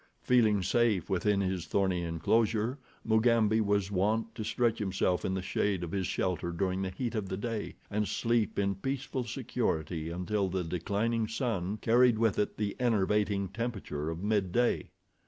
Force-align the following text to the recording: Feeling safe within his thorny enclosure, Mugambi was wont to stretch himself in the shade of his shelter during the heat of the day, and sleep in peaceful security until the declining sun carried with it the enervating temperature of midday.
Feeling 0.23 0.63
safe 0.63 1.11
within 1.11 1.41
his 1.41 1.67
thorny 1.67 2.01
enclosure, 2.01 2.79
Mugambi 3.05 3.61
was 3.61 3.91
wont 3.91 4.33
to 4.33 4.43
stretch 4.43 4.79
himself 4.79 5.23
in 5.23 5.35
the 5.35 5.43
shade 5.43 5.83
of 5.83 5.91
his 5.91 6.07
shelter 6.07 6.51
during 6.51 6.81
the 6.81 6.89
heat 6.89 7.13
of 7.13 7.29
the 7.29 7.37
day, 7.37 7.75
and 7.91 8.07
sleep 8.07 8.57
in 8.57 8.73
peaceful 8.73 9.25
security 9.25 10.09
until 10.09 10.49
the 10.49 10.63
declining 10.63 11.27
sun 11.27 11.77
carried 11.77 12.17
with 12.17 12.39
it 12.39 12.57
the 12.57 12.75
enervating 12.79 13.47
temperature 13.49 14.09
of 14.09 14.23
midday. 14.23 14.89